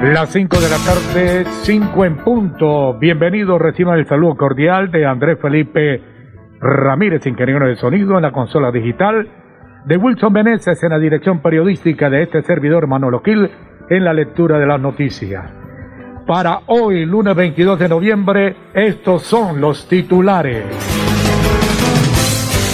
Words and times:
Las 0.00 0.32
5 0.32 0.56
de 0.58 0.68
la 0.70 0.78
tarde, 0.78 1.44
5 1.60 2.04
en 2.06 2.16
punto. 2.24 2.94
Bienvenidos, 2.98 3.60
reciban 3.60 3.98
el 3.98 4.06
saludo 4.06 4.34
cordial 4.34 4.90
de 4.90 5.04
Andrés 5.04 5.38
Felipe 5.38 6.00
Ramírez, 6.58 7.26
ingeniero 7.26 7.68
de 7.68 7.76
sonido 7.76 8.16
en 8.16 8.22
la 8.22 8.32
consola 8.32 8.72
digital, 8.72 9.28
de 9.84 9.96
Wilson 9.98 10.32
Meneses 10.32 10.82
en 10.82 10.88
la 10.88 10.98
dirección 10.98 11.42
periodística 11.42 12.08
de 12.08 12.22
este 12.22 12.42
servidor 12.44 12.86
Manolo 12.86 13.20
Gil 13.22 13.50
en 13.90 14.04
la 14.04 14.14
lectura 14.14 14.58
de 14.58 14.66
las 14.66 14.80
noticias. 14.80 15.52
Para 16.26 16.60
hoy, 16.68 17.04
lunes 17.04 17.36
22 17.36 17.78
de 17.78 17.88
noviembre, 17.90 18.56
estos 18.72 19.24
son 19.24 19.60
los 19.60 19.86
titulares. 19.86 20.64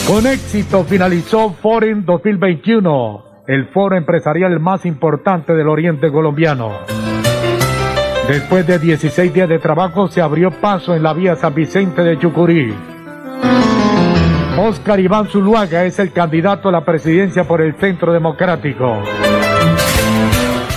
Con 0.07 0.29
éxito 0.29 0.85
finalizó 0.85 1.51
Foreign 1.55 2.05
2021, 2.05 3.26
el 3.47 3.67
foro 3.69 3.97
empresarial 3.97 4.59
más 4.61 4.85
importante 4.85 5.55
del 5.55 5.69
oriente 5.69 6.11
colombiano. 6.11 6.73
Después 8.29 8.67
de 8.67 8.79
16 8.79 9.33
días 9.33 9.49
de 9.49 9.61
trabajo 9.61 10.09
se 10.09 10.21
abrió 10.21 10.51
paso 10.51 10.95
en 10.95 11.03
la 11.03 11.13
vía 11.13 11.37
San 11.37 11.55
Vicente 11.55 12.03
de 12.03 12.19
Chucurí. 12.19 12.75
Oscar 14.59 14.99
Iván 14.99 15.29
Zuluaga 15.29 15.85
es 15.85 15.99
el 16.01 16.13
candidato 16.13 16.71
a 16.71 16.73
la 16.73 16.85
presidencia 16.85 17.45
por 17.45 17.61
el 17.61 17.75
Centro 17.75 18.13
Democrático. 18.13 19.03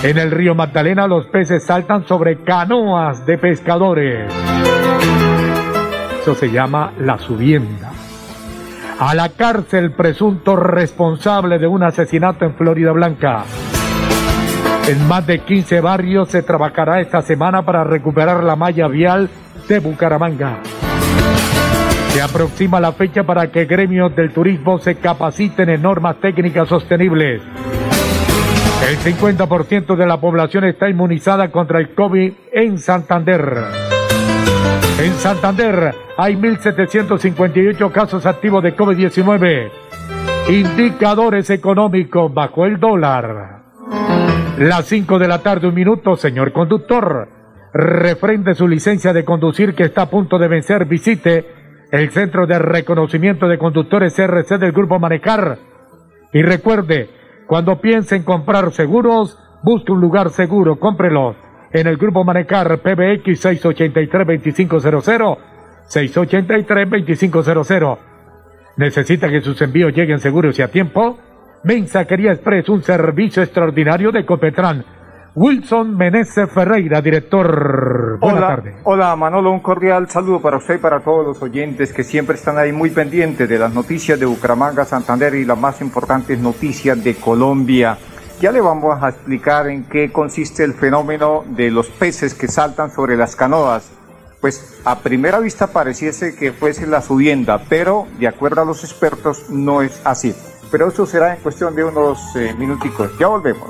En 0.04 0.18
el 0.18 0.32
río 0.32 0.54
Magdalena 0.54 1.08
los 1.08 1.26
peces 1.28 1.64
saltan 1.66 2.06
sobre 2.06 2.38
canoas 2.44 3.26
de 3.26 3.38
pescadores. 3.38 4.32
Eso 6.22 6.36
se 6.36 6.52
llama 6.52 6.94
la 7.00 7.18
subienda. 7.18 7.89
A 9.00 9.16
la 9.16 9.30
cárcel 9.30 9.92
presunto 9.92 10.58
responsable 10.58 11.58
de 11.58 11.68
un 11.68 11.84
asesinato 11.84 12.44
en 12.44 12.54
Florida 12.56 12.92
Blanca. 12.92 13.46
En 14.90 15.08
más 15.08 15.26
de 15.26 15.40
15 15.40 15.80
barrios 15.80 16.28
se 16.28 16.44
trabajará 16.44 17.00
esta 17.00 17.22
semana 17.22 17.64
para 17.64 17.86
recuperar 17.86 18.44
la 18.44 18.58
malla 18.58 18.90
vial 18.90 19.30
de 19.70 19.80
Bucaramanga. 19.80 20.58
Se 22.10 22.22
aproxima 22.22 22.82
la 22.82 22.92
fecha 22.92 23.24
para 23.24 23.50
que 23.50 23.64
gremios 23.64 24.14
del 24.18 24.34
turismo 24.34 24.80
se 24.80 24.96
capaciten 24.96 25.70
en 25.70 25.82
normas 25.82 26.18
técnicas 26.20 26.68
sostenibles. 26.68 27.42
El 28.86 28.98
50% 28.98 29.96
de 29.96 30.06
la 30.06 30.20
población 30.20 30.66
está 30.66 30.90
inmunizada 30.90 31.52
contra 31.52 31.80
el 31.80 31.96
COVID 31.96 32.34
en 32.52 32.78
Santander. 32.78 33.99
En 35.02 35.14
Santander 35.14 35.96
hay 36.18 36.36
1.758 36.36 37.90
casos 37.90 38.26
activos 38.26 38.62
de 38.62 38.76
COVID-19. 38.76 39.72
Indicadores 40.50 41.50
económicos 41.52 42.34
bajo 42.34 42.66
el 42.66 42.82
dólar. 42.82 43.62
Las 44.58 44.88
5 44.88 45.18
de 45.18 45.28
la 45.30 45.40
tarde, 45.40 45.70
un 45.70 45.74
minuto, 45.74 46.18
señor 46.18 46.52
conductor. 46.52 47.30
Refrende 47.72 48.54
su 48.56 48.68
licencia 48.68 49.14
de 49.14 49.24
conducir 49.24 49.74
que 49.74 49.84
está 49.84 50.02
a 50.02 50.10
punto 50.10 50.38
de 50.38 50.50
vencer. 50.50 50.84
Visite 50.84 51.46
el 51.94 52.10
Centro 52.10 52.46
de 52.46 52.60
Reconocimiento 52.60 53.48
de 53.48 53.58
Conductores 53.58 54.14
CRC 54.14 54.58
del 54.58 54.74
Grupo 54.74 55.00
Manecar. 55.00 55.60
Y 56.34 56.42
recuerde, 56.42 57.10
cuando 57.48 57.80
piense 57.80 58.18
en 58.18 58.24
comprar 58.24 58.74
seguros, 58.74 59.40
busque 59.64 59.94
un 59.94 60.02
lugar 60.02 60.32
seguro, 60.32 60.78
cómprelo 60.78 61.49
en 61.72 61.88
el 61.88 61.98
Grupo 61.98 62.24
Manecar 62.24 62.80
PBX 62.80 63.46
683-2500, 63.46 65.38
683-2500. 65.88 67.98
¿Necesita 68.78 69.30
que 69.30 69.42
sus 69.42 69.62
envíos 69.62 69.94
lleguen 69.94 70.20
seguros 70.20 70.58
y 70.58 70.62
a 70.62 70.70
tiempo? 70.70 71.20
Mensajería 71.64 72.32
Express, 72.32 72.70
un 72.70 72.82
servicio 72.82 73.44
extraordinario 73.44 74.12
de 74.12 74.26
Copetran. 74.26 74.86
Wilson 75.36 75.96
Meneses 75.96 76.50
Ferreira, 76.50 77.02
director. 77.02 78.18
Buenas 78.20 78.40
hola, 78.40 78.48
tardes. 78.48 78.76
Hola 78.84 79.16
Manolo, 79.16 79.52
un 79.52 79.60
cordial 79.60 80.10
saludo 80.10 80.42
para 80.42 80.58
usted 80.58 80.76
y 80.76 80.80
para 80.80 81.02
todos 81.02 81.26
los 81.26 81.42
oyentes 81.42 81.94
que 81.94 82.04
siempre 82.04 82.36
están 82.36 82.58
ahí 82.58 82.72
muy 82.72 82.90
pendientes 82.90 83.48
de 83.48 83.60
las 83.60 83.74
noticias 83.74 84.20
de 84.20 84.26
Bucaramanga, 84.26 84.86
Santander 84.86 85.36
y 85.36 85.46
las 85.46 85.58
más 85.58 85.82
importantes 85.82 86.40
noticias 86.40 87.04
de 87.04 87.16
Colombia. 87.16 87.98
Ya 88.40 88.52
le 88.52 88.62
vamos 88.62 89.02
a 89.02 89.10
explicar 89.10 89.68
en 89.68 89.84
qué 89.84 90.12
consiste 90.12 90.64
el 90.64 90.74
fenómeno 90.74 91.44
de 91.48 91.72
los 91.72 91.88
peces 91.88 92.34
que 92.34 92.48
saltan 92.48 92.92
sobre 92.92 93.18
las 93.18 93.36
canoas. 93.36 93.90
Pues 94.40 94.80
a 94.86 95.00
primera 95.00 95.40
vista 95.40 95.68
pareciese 95.68 96.36
que 96.36 96.54
fuese 96.54 96.88
la 96.88 97.02
subienda, 97.02 97.66
pero 97.68 98.08
de 98.20 98.28
acuerdo 98.28 98.62
a 98.62 98.66
los 98.66 98.84
expertos 98.84 99.50
no 99.50 99.82
es 99.82 100.00
así 100.06 100.34
pero 100.72 100.88
eso 100.88 101.06
será 101.06 101.36
en 101.36 101.42
cuestión 101.42 101.76
de 101.76 101.84
unos 101.84 102.20
eh, 102.36 102.54
minuticos. 102.58 103.12
Ya 103.20 103.28
volvemos. 103.28 103.70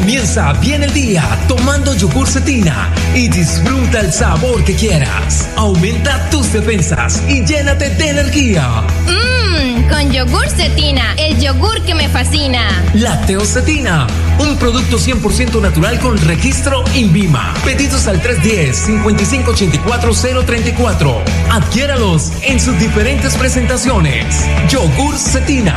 Comienza 0.00 0.52
bien 0.54 0.82
el 0.82 0.92
día 0.94 1.22
tomando 1.46 1.94
yogur 1.94 2.26
cetina 2.26 2.90
y 3.14 3.28
disfruta 3.28 4.00
el 4.00 4.10
sabor 4.10 4.64
que 4.64 4.74
quieras. 4.74 5.46
Aumenta 5.56 6.30
tus 6.30 6.50
defensas 6.54 7.22
y 7.28 7.44
llénate 7.44 7.90
de 7.90 8.08
energía. 8.08 8.82
Mmm, 9.06 9.82
con 9.90 10.10
yogur 10.10 10.48
cetina, 10.48 11.12
el 11.18 11.38
yogur 11.38 11.82
que 11.82 11.94
me 11.94 12.08
fascina. 12.08 12.82
Lácteo 12.94 13.44
cetina, 13.44 14.06
un 14.38 14.56
producto 14.56 14.98
100% 14.98 15.60
natural 15.60 16.00
con 16.00 16.16
registro 16.16 16.82
INVIMA. 16.94 17.52
Pedidos 17.62 18.06
al 18.06 18.22
310-5584-034. 18.22 21.14
Adquiéralos 21.50 22.32
en 22.40 22.58
sus 22.58 22.80
diferentes 22.80 23.36
presentaciones. 23.36 24.46
Yogur 24.70 25.18
cetina. 25.18 25.76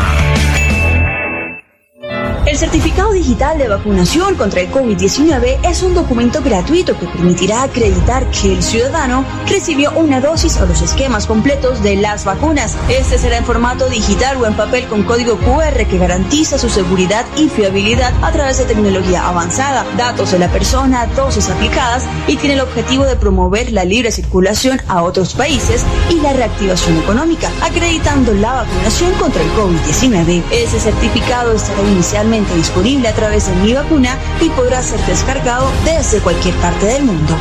El 2.54 2.60
certificado 2.60 3.12
digital 3.14 3.58
de 3.58 3.68
vacunación 3.68 4.36
contra 4.36 4.62
el 4.62 4.70
COVID-19 4.70 5.58
es 5.64 5.82
un 5.82 5.96
documento 5.96 6.40
gratuito 6.44 6.96
que 7.00 7.08
permitirá 7.08 7.64
acreditar 7.64 8.30
que 8.30 8.54
el 8.54 8.62
ciudadano 8.62 9.26
recibió 9.48 9.92
una 9.94 10.22
dosis 10.22 10.58
o 10.58 10.68
los 10.68 10.84
esquemas 10.84 11.26
completos 11.26 11.82
de 11.82 11.96
las 11.96 12.26
vacunas. 12.26 12.78
Este 12.90 13.18
será 13.18 13.38
en 13.38 13.46
formato 13.46 13.90
digital 13.90 14.38
o 14.38 14.46
en 14.46 14.54
papel 14.54 14.86
con 14.86 15.02
código 15.02 15.40
QR 15.40 15.88
que 15.88 15.98
garantiza 15.98 16.60
su 16.60 16.70
seguridad 16.70 17.26
y 17.38 17.50
fiabilidad 17.50 18.14
a 18.22 18.32
través 18.32 18.60
de 18.60 18.66
tecnología 18.66 19.28
avanzada, 19.28 19.84
datos 19.98 20.30
de 20.30 20.38
la 20.38 20.52
persona, 20.52 21.08
dosis 21.08 21.50
aplicadas 21.50 22.04
y 22.28 22.36
tiene 22.38 22.54
el 22.54 22.62
objetivo 22.62 23.06
de 23.06 23.16
promover 23.16 23.72
la 23.72 23.84
libre 23.84 24.12
circulación 24.12 24.80
a 24.88 25.02
otros 25.02 25.34
países 25.34 25.84
y 26.12 26.20
la 26.20 26.34
reactivación 26.34 27.00
económica, 27.00 27.50
acreditando 27.64 28.32
la 28.32 28.54
vacunación 28.54 29.12
contra 29.14 29.42
el 29.42 29.50
COVID-19. 29.54 30.44
Ese 30.52 30.80
certificado 30.80 31.54
estará 31.54 31.82
inicialmente 31.82 32.43
disponible 32.56 33.08
a 33.08 33.14
través 33.14 33.48
de 33.48 33.56
Mi 33.56 33.74
Vacuna 33.74 34.18
y 34.42 34.50
podrá 34.50 34.82
ser 34.82 35.00
descargado 35.06 35.72
desde 35.86 36.20
cualquier 36.20 36.56
parte 36.56 36.86
del 36.86 37.04
mundo. 37.04 37.36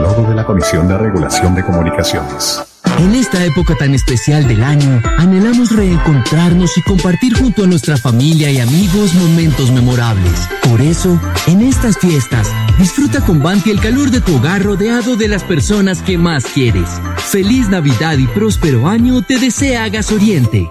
Logo 0.00 0.28
de 0.28 0.34
la 0.34 0.44
Comisión 0.44 0.88
de 0.88 0.98
Regulación 0.98 1.54
de 1.54 1.64
Comunicaciones. 1.64 2.62
En 2.98 3.14
esta 3.14 3.44
época 3.44 3.74
tan 3.74 3.94
especial 3.94 4.46
del 4.46 4.62
año, 4.62 5.02
anhelamos 5.18 5.74
reencontrarnos 5.74 6.76
y 6.76 6.82
compartir 6.82 7.34
junto 7.34 7.64
a 7.64 7.66
nuestra 7.66 7.96
familia 7.96 8.50
y 8.50 8.60
amigos 8.60 9.14
momentos 9.14 9.70
memorables. 9.70 10.48
Por 10.68 10.80
eso, 10.80 11.18
en 11.46 11.62
estas 11.62 11.98
fiestas, 11.98 12.48
disfruta 12.78 13.20
con 13.24 13.42
Banti 13.42 13.70
el 13.70 13.80
calor 13.80 14.10
de 14.10 14.20
tu 14.20 14.36
hogar 14.36 14.62
rodeado 14.62 15.16
de 15.16 15.28
las 15.28 15.42
personas 15.42 16.00
que 16.02 16.18
más 16.18 16.44
quieres. 16.44 16.88
Feliz 17.16 17.68
Navidad 17.68 18.18
y 18.18 18.26
próspero 18.26 18.86
año 18.86 19.22
te 19.22 19.38
desea 19.38 19.88
Gas 19.88 20.12
Oriente. 20.12 20.70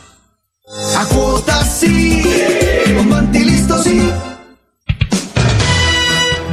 A 1.01 1.05
cuotas 1.05 1.79
sí, 1.79 2.21
con 2.95 3.33
sí. 3.83 4.11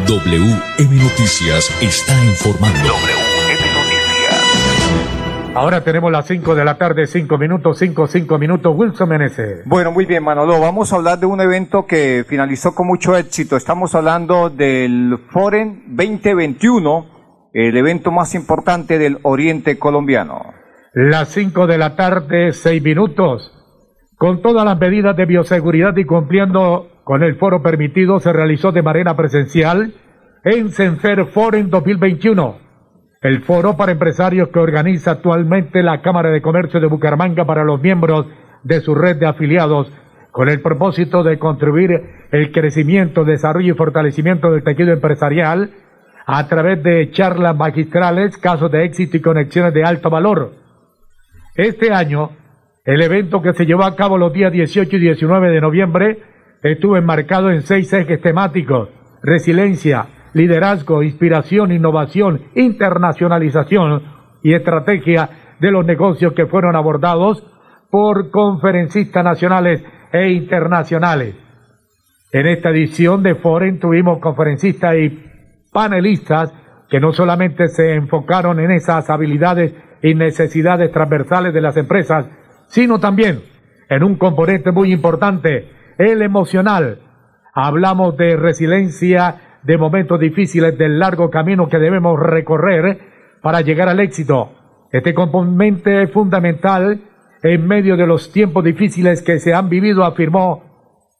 WM 0.06 0.96
Noticias 0.96 1.70
está 1.82 2.24
informando. 2.24 2.94
Ahora 5.54 5.84
tenemos 5.84 6.10
las 6.10 6.26
5 6.28 6.54
de 6.54 6.64
la 6.64 6.78
tarde, 6.78 7.06
5 7.06 7.36
minutos, 7.36 7.78
5, 7.78 8.06
5 8.06 8.38
minutos. 8.38 8.74
Wilson 8.74 9.06
Menezes. 9.10 9.66
Bueno, 9.66 9.92
muy 9.92 10.06
bien, 10.06 10.24
Manolo. 10.24 10.58
Vamos 10.58 10.94
a 10.94 10.96
hablar 10.96 11.18
de 11.18 11.26
un 11.26 11.42
evento 11.42 11.84
que 11.84 12.24
finalizó 12.26 12.74
con 12.74 12.86
mucho 12.86 13.18
éxito. 13.18 13.54
Estamos 13.54 13.94
hablando 13.94 14.48
del 14.48 15.18
Foren 15.30 15.84
2021, 15.88 17.50
el 17.52 17.76
evento 17.76 18.10
más 18.10 18.34
importante 18.34 18.98
del 18.98 19.18
Oriente 19.24 19.78
colombiano. 19.78 20.54
Las 20.94 21.28
5 21.34 21.66
de 21.66 21.76
la 21.76 21.96
tarde, 21.96 22.54
6 22.54 22.82
minutos. 22.82 23.57
Con 24.18 24.42
todas 24.42 24.64
las 24.64 24.78
medidas 24.78 25.16
de 25.16 25.26
bioseguridad 25.26 25.96
y 25.96 26.04
cumpliendo 26.04 26.88
con 27.04 27.22
el 27.22 27.36
foro 27.36 27.62
permitido, 27.62 28.20
se 28.20 28.32
realizó 28.32 28.72
de 28.72 28.82
manera 28.82 29.16
presencial 29.16 29.94
en 30.44 30.70
Senfer 30.70 31.26
Foren 31.26 31.70
2021 31.70 32.68
el 33.20 33.42
foro 33.42 33.76
para 33.76 33.92
empresarios 33.92 34.48
que 34.50 34.60
organiza 34.60 35.12
actualmente 35.12 35.82
la 35.82 36.02
Cámara 36.02 36.30
de 36.30 36.40
Comercio 36.40 36.78
de 36.78 36.86
Bucaramanga 36.86 37.44
para 37.44 37.64
los 37.64 37.80
miembros 37.80 38.26
de 38.62 38.80
su 38.80 38.94
red 38.94 39.16
de 39.16 39.26
afiliados, 39.26 39.90
con 40.30 40.48
el 40.48 40.60
propósito 40.60 41.24
de 41.24 41.38
contribuir 41.38 41.90
el 42.30 42.52
crecimiento, 42.52 43.24
desarrollo 43.24 43.72
y 43.72 43.76
fortalecimiento 43.76 44.52
del 44.52 44.62
tejido 44.62 44.92
empresarial 44.92 45.70
a 46.26 46.46
través 46.46 46.82
de 46.82 47.10
charlas 47.10 47.56
magistrales, 47.56 48.36
casos 48.36 48.70
de 48.70 48.84
éxito 48.84 49.16
y 49.16 49.20
conexiones 49.20 49.74
de 49.74 49.82
alto 49.82 50.10
valor. 50.10 50.52
Este 51.56 51.92
año, 51.92 52.30
el 52.88 53.02
evento 53.02 53.42
que 53.42 53.52
se 53.52 53.66
llevó 53.66 53.84
a 53.84 53.94
cabo 53.94 54.16
los 54.16 54.32
días 54.32 54.50
18 54.50 54.96
y 54.96 54.98
19 54.98 55.50
de 55.50 55.60
noviembre 55.60 56.22
estuvo 56.62 56.96
enmarcado 56.96 57.50
en 57.50 57.60
seis 57.60 57.92
ejes 57.92 58.18
temáticos, 58.22 58.88
resiliencia, 59.22 60.06
liderazgo, 60.32 61.02
inspiración, 61.02 61.70
innovación, 61.70 62.44
internacionalización 62.54 64.04
y 64.42 64.54
estrategia 64.54 65.28
de 65.60 65.70
los 65.70 65.84
negocios 65.84 66.32
que 66.32 66.46
fueron 66.46 66.76
abordados 66.76 67.44
por 67.90 68.30
conferencistas 68.30 69.22
nacionales 69.22 69.84
e 70.10 70.30
internacionales. 70.30 71.34
En 72.32 72.46
esta 72.46 72.70
edición 72.70 73.22
de 73.22 73.34
Foren 73.34 73.80
tuvimos 73.80 74.18
conferencistas 74.18 74.94
y 74.96 75.24
panelistas 75.70 76.54
que 76.88 77.00
no 77.00 77.12
solamente 77.12 77.68
se 77.68 77.92
enfocaron 77.92 78.58
en 78.60 78.70
esas 78.70 79.10
habilidades 79.10 79.74
y 80.02 80.14
necesidades 80.14 80.90
transversales 80.90 81.52
de 81.52 81.60
las 81.60 81.76
empresas, 81.76 82.26
sino 82.68 83.00
también 83.00 83.42
en 83.88 84.02
un 84.04 84.16
componente 84.16 84.70
muy 84.70 84.92
importante, 84.92 85.70
el 85.98 86.22
emocional. 86.22 87.00
Hablamos 87.54 88.16
de 88.16 88.36
resiliencia, 88.36 89.58
de 89.62 89.76
momentos 89.76 90.20
difíciles 90.20 90.78
del 90.78 90.98
largo 90.98 91.30
camino 91.30 91.68
que 91.68 91.78
debemos 91.78 92.18
recorrer 92.20 92.98
para 93.42 93.60
llegar 93.60 93.88
al 93.88 94.00
éxito. 94.00 94.52
Este 94.92 95.12
componente 95.14 96.02
es 96.02 96.12
fundamental 96.12 97.00
en 97.42 97.66
medio 97.66 97.96
de 97.96 98.06
los 98.06 98.32
tiempos 98.32 98.64
difíciles 98.64 99.22
que 99.22 99.38
se 99.38 99.54
han 99.54 99.68
vivido, 99.68 100.04
afirmó 100.04 100.68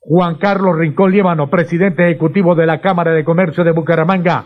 Juan 0.01 0.37
Carlos 0.37 0.77
Rincón 0.77 1.13
Líbano, 1.13 1.51
presidente 1.51 2.05
ejecutivo 2.05 2.55
de 2.55 2.67
la 2.67 2.81
Cámara 2.81 3.13
de 3.13 3.25
Comercio 3.25 3.65
de 3.65 3.73
Bucaramanga. 3.73 4.45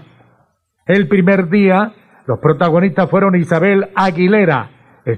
El 0.87 1.09
primer 1.09 1.49
día, 1.49 1.93
los 2.27 2.41
protagonistas 2.41 3.09
fueron 3.09 3.37
Isabel 3.37 3.91
Aguilera, 3.95 4.71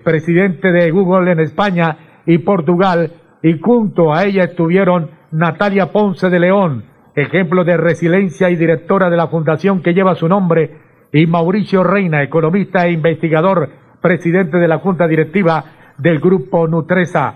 presidente 0.02 0.72
de 0.72 0.90
Google 0.90 1.32
en 1.32 1.40
España 1.40 1.96
y 2.26 2.38
Portugal, 2.38 3.12
y 3.42 3.58
junto 3.58 4.14
a 4.14 4.24
ella 4.24 4.44
estuvieron 4.44 5.10
Natalia 5.30 5.92
Ponce 5.92 6.30
de 6.30 6.40
León, 6.40 6.84
ejemplo 7.14 7.64
de 7.64 7.76
resiliencia 7.76 8.50
y 8.50 8.56
directora 8.56 9.10
de 9.10 9.16
la 9.16 9.28
fundación 9.28 9.82
que 9.82 9.92
lleva 9.92 10.14
su 10.14 10.28
nombre, 10.28 10.78
y 11.12 11.26
Mauricio 11.26 11.84
Reina, 11.84 12.22
economista 12.22 12.86
e 12.86 12.92
investigador, 12.92 13.68
presidente 14.00 14.58
de 14.58 14.68
la 14.68 14.78
junta 14.78 15.06
directiva 15.06 15.64
del 15.98 16.18
grupo 16.18 16.66
Nutresa. 16.66 17.34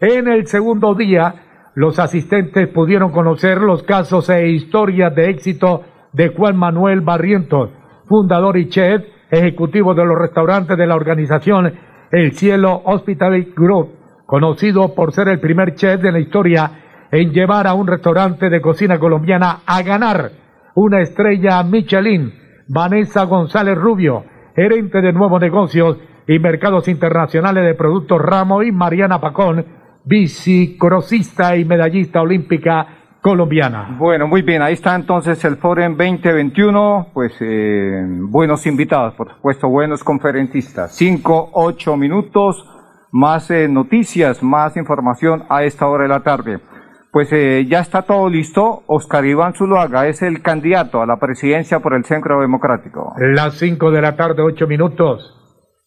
En 0.00 0.28
el 0.28 0.46
segundo 0.46 0.94
día, 0.94 1.34
los 1.74 1.98
asistentes 1.98 2.68
pudieron 2.68 3.10
conocer 3.10 3.58
los 3.58 3.82
casos 3.82 4.28
e 4.30 4.48
historias 4.48 5.14
de 5.14 5.30
éxito 5.30 5.82
de 6.12 6.28
Juan 6.28 6.56
Manuel 6.56 7.00
Barrientos, 7.00 7.70
fundador 8.06 8.56
y 8.56 8.68
chef 8.68 9.02
ejecutivo 9.30 9.94
de 9.94 10.04
los 10.04 10.18
restaurantes 10.18 10.76
de 10.76 10.86
la 10.86 10.96
organización 10.96 11.72
El 12.10 12.32
Cielo 12.32 12.82
Hospitality 12.84 13.52
Group, 13.56 13.90
conocido 14.26 14.94
por 14.94 15.12
ser 15.12 15.28
el 15.28 15.40
primer 15.40 15.74
chef 15.74 16.00
de 16.00 16.12
la 16.12 16.18
historia 16.18 16.70
en 17.10 17.32
llevar 17.32 17.66
a 17.66 17.74
un 17.74 17.86
restaurante 17.86 18.48
de 18.48 18.60
cocina 18.60 18.98
colombiana 18.98 19.60
a 19.66 19.82
ganar. 19.82 20.30
Una 20.74 21.00
estrella 21.00 21.62
Michelin, 21.62 22.32
Vanessa 22.68 23.24
González 23.24 23.76
Rubio, 23.76 24.24
gerente 24.54 25.00
de 25.00 25.12
nuevos 25.12 25.40
negocios 25.40 25.98
y 26.26 26.38
mercados 26.38 26.86
internacionales 26.86 27.64
de 27.64 27.74
productos 27.74 28.20
Ramo 28.20 28.62
y 28.62 28.70
Mariana 28.70 29.20
Pacón, 29.20 29.64
bicicrosista 30.04 31.56
y 31.56 31.64
medallista 31.64 32.22
olímpica 32.22 32.99
colombiana. 33.20 33.96
Bueno, 33.98 34.26
muy 34.26 34.42
bien, 34.42 34.62
ahí 34.62 34.74
está 34.74 34.94
entonces 34.94 35.44
el 35.44 35.56
Forum 35.56 35.96
2021, 35.96 37.08
pues 37.12 37.32
eh, 37.40 38.02
buenos 38.28 38.66
invitados, 38.66 39.14
por 39.14 39.34
supuesto, 39.34 39.68
buenos 39.68 40.02
conferencistas. 40.02 40.94
Cinco, 40.94 41.50
ocho 41.52 41.96
minutos, 41.96 42.64
más 43.12 43.50
eh, 43.50 43.68
noticias, 43.68 44.42
más 44.42 44.76
información 44.76 45.44
a 45.48 45.64
esta 45.64 45.86
hora 45.86 46.04
de 46.04 46.08
la 46.08 46.20
tarde. 46.20 46.60
Pues 47.12 47.32
eh, 47.32 47.66
ya 47.68 47.80
está 47.80 48.02
todo 48.02 48.28
listo. 48.28 48.84
Oscar 48.86 49.24
Iván 49.26 49.54
Zuluaga 49.54 50.06
es 50.06 50.22
el 50.22 50.42
candidato 50.42 51.02
a 51.02 51.06
la 51.06 51.18
presidencia 51.18 51.80
por 51.80 51.94
el 51.94 52.04
Centro 52.04 52.40
Democrático. 52.40 53.14
Las 53.18 53.54
cinco 53.54 53.90
de 53.90 54.00
la 54.00 54.14
tarde, 54.14 54.42
ocho 54.42 54.68
minutos, 54.68 55.36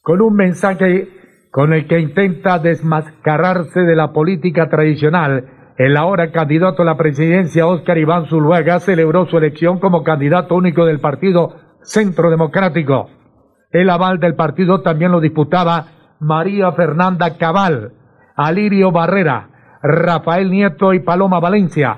con 0.01 0.21
un 0.21 0.35
mensaje 0.35 1.07
con 1.49 1.71
el 1.71 1.87
que 1.87 1.99
intenta 1.99 2.59
desmascararse 2.59 3.81
de 3.81 3.95
la 3.95 4.11
política 4.11 4.69
tradicional. 4.69 5.62
El 5.77 5.97
ahora 5.97 6.31
candidato 6.31 6.83
a 6.83 6.85
la 6.85 6.97
presidencia, 6.97 7.65
Oscar 7.65 7.97
Iván 7.97 8.27
Zuluaga, 8.27 8.79
celebró 8.79 9.25
su 9.25 9.37
elección 9.39 9.79
como 9.79 10.03
candidato 10.03 10.55
único 10.55 10.85
del 10.85 10.99
partido 10.99 11.55
Centro 11.81 12.29
Democrático. 12.29 13.09
El 13.71 13.89
aval 13.89 14.19
del 14.19 14.35
partido 14.35 14.81
también 14.81 15.11
lo 15.11 15.19
disputaba 15.19 15.87
María 16.19 16.71
Fernanda 16.73 17.37
Cabal, 17.37 17.91
Alirio 18.35 18.91
Barrera, 18.91 19.49
Rafael 19.81 20.51
Nieto 20.51 20.93
y 20.93 20.99
Paloma 20.99 21.39
Valencia. 21.39 21.97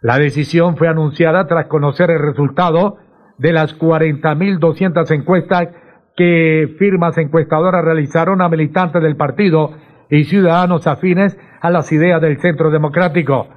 La 0.00 0.16
decisión 0.16 0.76
fue 0.76 0.86
anunciada 0.86 1.48
tras 1.48 1.66
conocer 1.66 2.12
el 2.12 2.20
resultado 2.20 2.98
de 3.36 3.52
las 3.52 3.76
40.200 3.76 5.10
encuestas 5.10 5.68
que 6.16 6.76
firmas 6.78 7.18
encuestadoras 7.18 7.84
realizaron 7.84 8.42
a 8.42 8.48
militantes 8.48 9.02
del 9.02 9.16
partido 9.16 9.72
y 10.08 10.24
ciudadanos 10.24 10.86
afines 10.86 11.36
a 11.60 11.70
las 11.70 11.90
ideas 11.92 12.20
del 12.20 12.40
Centro 12.40 12.70
Democrático. 12.70 13.48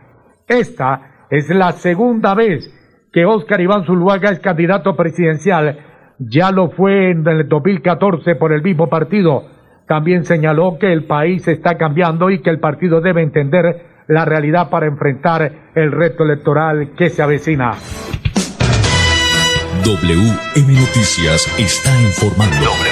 Esta 0.48 1.26
es 1.30 1.50
la 1.50 1.72
segunda 1.74 2.34
vez 2.36 2.70
que 3.12 3.26
Óscar 3.26 3.62
Iván 3.62 3.86
Zuluaga 3.86 4.30
es 4.30 4.40
candidato 4.40 4.96
presidencial. 4.96 5.80
Ya 6.20 6.52
lo 6.52 6.70
fue 6.70 7.12
en 7.12 7.28
el 7.28 7.48
2014 7.48 8.36
por 8.36 8.54
el 8.54 8.62
mismo 8.62 8.88
partido 8.88 9.46
también 9.92 10.24
señaló 10.24 10.78
que 10.80 10.94
el 10.94 11.04
país 11.04 11.46
está 11.50 11.78
cambiando 11.78 12.30
y 12.30 12.42
que 12.42 12.50
el 12.50 12.62
partido 12.62 13.02
debe 13.02 13.24
entender 13.24 14.04
la 14.08 14.24
realidad 14.24 14.70
para 14.70 14.88
enfrentar 14.88 15.52
el 15.76 15.92
reto 15.92 16.24
electoral 16.24 16.94
que 16.98 17.10
se 17.10 17.22
avecina. 17.22 17.72
WM 19.84 20.80
Noticias 20.80 21.54
está 21.60 21.92
informando. 22.04 22.91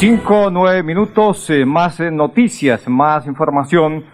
Cinco, 0.00 0.48
nueve 0.52 0.84
minutos, 0.84 1.50
eh, 1.50 1.66
más 1.66 1.98
eh, 1.98 2.12
noticias, 2.12 2.88
más 2.88 3.26
información. 3.26 4.04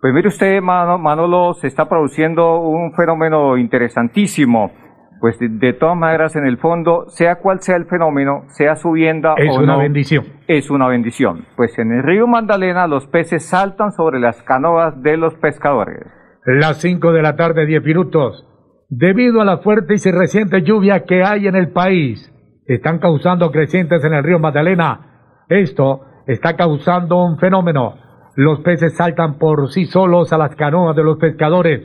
Pues 0.00 0.14
mire 0.14 0.28
usted, 0.28 0.62
Manolo, 0.62 1.52
se 1.52 1.66
está 1.66 1.86
produciendo 1.86 2.60
un 2.60 2.94
fenómeno 2.94 3.58
interesantísimo. 3.58 4.72
Pues 5.20 5.36
de, 5.38 5.74
todas 5.74 5.98
maneras, 5.98 6.34
en 6.36 6.46
el 6.46 6.56
fondo, 6.56 7.10
sea 7.10 7.36
cual 7.40 7.60
sea 7.60 7.76
el 7.76 7.84
fenómeno, 7.84 8.44
sea 8.56 8.76
subiendo 8.76 9.34
es 9.36 9.54
una 9.58 9.76
bendición. 9.76 10.24
Es 10.48 10.70
una 10.70 10.88
bendición. 10.88 11.44
Pues 11.56 11.78
en 11.78 11.92
el 11.92 12.02
río 12.02 12.26
Magdalena 12.26 12.86
los 12.86 13.06
peces 13.08 13.44
saltan 13.44 13.92
sobre 13.92 14.20
las 14.20 14.42
canoas 14.44 15.02
de 15.02 15.18
los 15.18 15.34
pescadores. 15.34 16.06
Las 16.46 16.78
cinco 16.80 17.12
de 17.12 17.20
la 17.20 17.36
tarde, 17.36 17.66
diez 17.66 17.84
minutos. 17.84 18.48
Debido 18.88 19.42
a 19.42 19.44
la 19.44 19.58
fuerte 19.58 19.92
y 20.02 20.10
reciente 20.10 20.62
lluvia 20.62 21.04
que 21.04 21.22
hay 21.22 21.48
en 21.48 21.54
el 21.54 21.70
país, 21.70 22.32
están 22.66 22.98
causando 22.98 23.50
crecientes 23.50 24.02
en 24.04 24.14
el 24.14 24.24
río 24.24 24.38
Magdalena. 24.38 25.10
Esto 25.48 26.00
está 26.26 26.56
causando 26.56 27.22
un 27.22 27.38
fenómeno. 27.38 27.94
Los 28.34 28.60
peces 28.60 28.96
saltan 28.96 29.38
por 29.38 29.70
sí 29.70 29.84
solos 29.84 30.32
a 30.32 30.38
las 30.38 30.56
canoas 30.56 30.96
de 30.96 31.04
los 31.04 31.18
pescadores. 31.18 31.82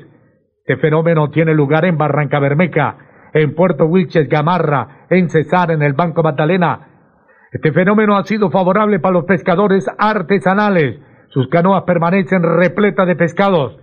Este 0.60 0.78
fenómeno 0.78 1.30
tiene 1.30 1.54
lugar 1.54 1.86
en 1.86 1.98
Barranca 1.98 2.39
Bermeca, 2.39 2.98
en 3.34 3.54
Puerto 3.56 3.86
Wilches 3.86 4.30
Gamarra, 4.30 5.06
en 5.10 5.30
Cesar, 5.30 5.72
en 5.72 5.82
el 5.82 5.94
Banco 5.94 6.24
Magdalena. 6.24 6.88
Este 7.51 7.72
fenómeno 7.72 8.16
ha 8.16 8.24
sido 8.24 8.50
favorable 8.50 9.00
para 9.00 9.13
los 9.13 9.25
pescadores 9.25 9.89
artesanales. 9.98 11.00
Sus 11.30 11.48
canoas 11.50 11.84
permanecen 11.84 12.44
repletas 12.44 13.08
de 13.08 13.16
pescados. 13.16 13.78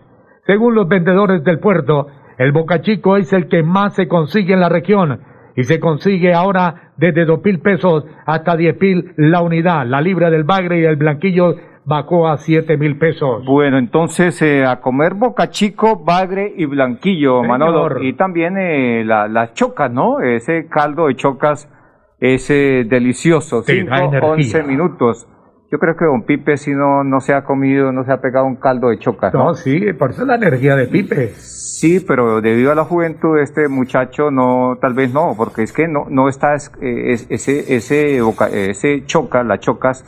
Según 0.46 0.74
los 0.74 0.88
vendedores 0.88 1.44
del 1.44 1.58
puerto, 1.58 2.06
el 2.38 2.52
Boca 2.52 2.80
Chico 2.80 3.16
es 3.16 3.32
el 3.32 3.48
que 3.48 3.62
más 3.62 3.94
se 3.94 4.08
consigue 4.08 4.54
en 4.54 4.60
la 4.60 4.68
región 4.68 5.20
y 5.56 5.64
se 5.64 5.80
consigue 5.80 6.34
ahora 6.34 6.92
desde 6.96 7.24
dos 7.24 7.42
mil 7.42 7.60
pesos 7.60 8.04
hasta 8.26 8.56
diez 8.56 8.80
mil 8.80 9.12
la 9.16 9.40
unidad. 9.40 9.86
La 9.86 10.00
libra 10.00 10.30
del 10.30 10.44
bagre 10.44 10.80
y 10.80 10.84
el 10.84 10.96
blanquillo 10.96 11.56
bajó 11.84 12.28
a 12.28 12.36
siete 12.36 12.76
mil 12.76 12.98
pesos. 12.98 13.44
Bueno, 13.46 13.78
entonces 13.78 14.40
eh, 14.42 14.64
a 14.64 14.80
comer 14.80 15.14
boca 15.14 15.50
chico, 15.50 16.02
bagre 16.04 16.52
y 16.56 16.66
blanquillo, 16.66 17.42
Manolo. 17.42 18.02
Y 18.02 18.12
también 18.14 18.56
eh, 18.58 19.04
las 19.04 19.54
chocas, 19.54 19.90
¿no? 19.90 20.20
Ese 20.20 20.66
caldo 20.68 21.06
de 21.06 21.16
chocas 21.16 21.72
es 22.20 22.50
eh, 22.50 22.84
delicioso. 22.88 23.62
Cinco, 23.62 23.94
once 24.22 24.62
minutos. 24.62 25.26
Yo 25.70 25.78
creo 25.78 25.96
que 25.96 26.04
don 26.04 26.22
Pipe 26.22 26.56
si 26.56 26.72
no, 26.72 27.02
no 27.02 27.20
se 27.20 27.34
ha 27.34 27.44
comido, 27.44 27.90
no 27.90 28.04
se 28.04 28.12
ha 28.12 28.20
pegado 28.20 28.46
un 28.46 28.56
caldo 28.56 28.88
de 28.88 28.98
chocas. 28.98 29.34
No, 29.34 29.54
sí, 29.54 29.92
por 29.98 30.10
eso 30.10 30.24
la 30.24 30.36
energía 30.36 30.76
de 30.76 30.86
Pipe. 30.86 31.28
Sí, 31.36 32.04
pero 32.06 32.40
debido 32.40 32.70
a 32.70 32.76
la 32.76 32.84
juventud 32.84 33.36
de 33.36 33.42
este 33.42 33.68
muchacho, 33.68 34.30
no, 34.30 34.78
tal 34.80 34.94
vez 34.94 35.12
no, 35.12 35.34
porque 35.36 35.62
es 35.62 35.72
que 35.72 35.88
no, 35.88 36.06
no 36.08 36.28
está, 36.28 36.54
ese, 36.54 37.24
ese, 37.28 37.74
ese 37.74 39.04
choca, 39.06 39.42
las 39.42 39.58
chocas, 39.58 40.04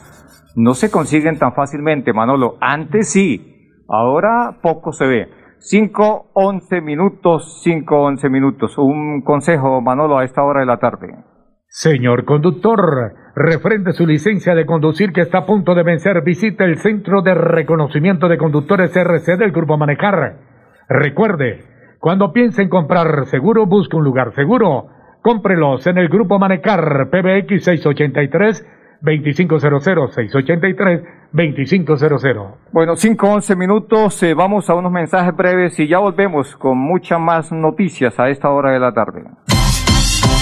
no 0.54 0.74
se 0.74 0.90
consiguen 0.90 1.38
tan 1.38 1.54
fácilmente, 1.54 2.12
Manolo. 2.12 2.56
Antes 2.60 3.10
sí, 3.10 3.84
ahora 3.88 4.58
poco 4.62 4.92
se 4.92 5.06
ve. 5.06 5.28
5, 5.60 6.30
11 6.34 6.80
minutos, 6.80 7.60
5, 7.64 7.96
11 7.96 8.28
minutos. 8.28 8.78
Un 8.78 9.22
consejo, 9.22 9.80
Manolo, 9.80 10.18
a 10.18 10.24
esta 10.24 10.42
hora 10.44 10.60
de 10.60 10.66
la 10.66 10.78
tarde. 10.78 11.08
Señor 11.66 12.24
conductor, 12.24 13.12
refrende 13.38 13.92
su 13.92 14.06
licencia 14.06 14.54
de 14.54 14.66
conducir 14.66 15.12
que 15.12 15.20
está 15.20 15.38
a 15.38 15.46
punto 15.46 15.74
de 15.74 15.84
vencer, 15.84 16.22
visite 16.22 16.64
el 16.64 16.78
Centro 16.78 17.22
de 17.22 17.34
Reconocimiento 17.34 18.28
de 18.28 18.36
Conductores 18.36 18.94
RC 18.94 19.36
del 19.36 19.52
Grupo 19.52 19.76
Manejar. 19.78 20.36
Recuerde, 20.88 21.60
cuando 22.00 22.32
piense 22.32 22.62
en 22.62 22.68
comprar 22.68 23.26
seguro, 23.26 23.66
busque 23.66 23.96
un 23.96 24.04
lugar 24.04 24.34
seguro. 24.34 24.88
Cómprelos 25.22 25.86
en 25.86 25.98
el 25.98 26.08
Grupo 26.08 26.38
Manecar 26.38 27.08
PBX 27.10 27.64
683 27.64 28.66
2500 29.00 30.14
683 30.14 31.02
2500. 31.32 32.54
Bueno, 32.72 32.94
5-11 32.94 33.56
minutos, 33.56 34.22
eh, 34.22 34.34
vamos 34.34 34.68
a 34.70 34.74
unos 34.74 34.90
mensajes 34.90 35.36
breves 35.36 35.78
y 35.78 35.86
ya 35.86 35.98
volvemos 35.98 36.56
con 36.56 36.78
muchas 36.78 37.20
más 37.20 37.52
noticias 37.52 38.18
a 38.18 38.28
esta 38.30 38.50
hora 38.50 38.72
de 38.72 38.80
la 38.80 38.92
tarde. 38.92 39.24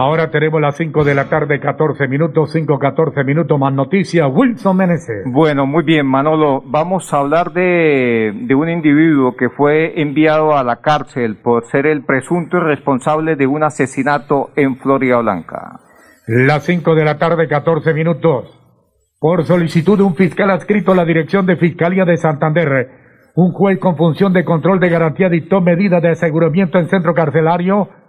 Ahora 0.00 0.30
tenemos 0.30 0.62
las 0.62 0.78
5 0.78 1.04
de 1.04 1.14
la 1.14 1.28
tarde, 1.28 1.60
14 1.60 2.08
minutos, 2.08 2.52
5, 2.52 2.78
14 2.78 3.22
minutos 3.22 3.58
más 3.58 3.70
noticias. 3.74 4.26
Wilson 4.32 4.74
Meneses. 4.74 5.24
Bueno, 5.26 5.66
muy 5.66 5.84
bien, 5.84 6.06
Manolo. 6.06 6.62
Vamos 6.64 7.12
a 7.12 7.18
hablar 7.18 7.52
de, 7.52 8.32
de 8.34 8.54
un 8.54 8.70
individuo 8.70 9.36
que 9.36 9.50
fue 9.50 10.00
enviado 10.00 10.56
a 10.56 10.64
la 10.64 10.80
cárcel 10.80 11.36
por 11.42 11.66
ser 11.66 11.84
el 11.84 12.02
presunto 12.06 12.60
responsable 12.60 13.36
de 13.36 13.46
un 13.46 13.62
asesinato 13.62 14.48
en 14.56 14.78
Florida 14.78 15.18
Blanca. 15.18 15.80
Las 16.26 16.64
5 16.64 16.94
de 16.94 17.04
la 17.04 17.18
tarde, 17.18 17.46
14 17.46 17.92
minutos. 17.92 18.58
Por 19.18 19.44
solicitud 19.44 19.98
de 19.98 20.04
un 20.04 20.14
fiscal 20.14 20.48
adscrito 20.48 20.92
a 20.92 20.96
la 20.96 21.04
Dirección 21.04 21.44
de 21.44 21.58
Fiscalía 21.58 22.06
de 22.06 22.16
Santander, 22.16 22.88
un 23.34 23.52
juez 23.52 23.78
con 23.78 23.98
función 23.98 24.32
de 24.32 24.46
control 24.46 24.80
de 24.80 24.88
garantía 24.88 25.28
dictó 25.28 25.60
medida 25.60 26.00
de 26.00 26.12
aseguramiento 26.12 26.78
en 26.78 26.88
centro 26.88 27.12
carcelario 27.12 27.99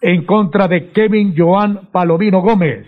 en 0.00 0.24
contra 0.24 0.68
de 0.68 0.90
Kevin 0.90 1.34
Joan 1.36 1.88
Palomino 1.92 2.40
Gómez 2.40 2.86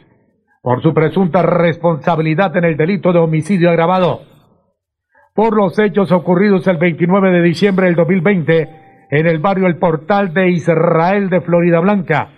por 0.62 0.82
su 0.82 0.92
presunta 0.92 1.42
responsabilidad 1.42 2.56
en 2.56 2.64
el 2.64 2.76
delito 2.76 3.12
de 3.12 3.18
homicidio 3.18 3.70
agravado. 3.70 4.20
Por 5.34 5.56
los 5.56 5.78
hechos 5.78 6.12
ocurridos 6.12 6.66
el 6.66 6.76
29 6.76 7.30
de 7.30 7.42
diciembre 7.42 7.86
del 7.86 7.94
2020 7.94 8.68
en 9.10 9.26
el 9.26 9.38
barrio 9.38 9.66
El 9.66 9.78
Portal 9.78 10.34
de 10.34 10.50
Israel 10.50 11.30
de 11.30 11.40
Florida 11.40 11.80
Blanca, 11.80 12.30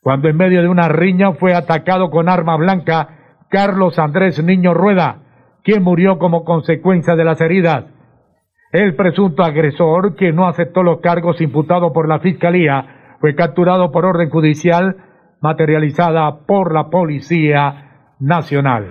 cuando 0.00 0.28
en 0.28 0.36
medio 0.36 0.62
de 0.62 0.68
una 0.68 0.88
riña 0.88 1.32
fue 1.32 1.54
atacado 1.54 2.10
con 2.10 2.28
arma 2.28 2.56
blanca 2.56 3.08
Carlos 3.50 3.98
Andrés 3.98 4.42
Niño 4.42 4.72
Rueda, 4.72 5.18
quien 5.62 5.82
murió 5.82 6.18
como 6.18 6.44
consecuencia 6.44 7.16
de 7.16 7.24
las 7.24 7.40
heridas. 7.40 7.84
El 8.72 8.94
presunto 8.94 9.42
agresor, 9.42 10.16
que 10.16 10.32
no 10.32 10.46
aceptó 10.46 10.82
los 10.82 11.00
cargos 11.00 11.40
imputados 11.40 11.92
por 11.92 12.08
la 12.08 12.20
Fiscalía, 12.20 12.95
fue 13.20 13.34
capturado 13.34 13.90
por 13.90 14.04
orden 14.04 14.30
judicial 14.30 14.96
materializada 15.40 16.46
por 16.46 16.72
la 16.72 16.88
Policía 16.90 18.14
Nacional. 18.18 18.88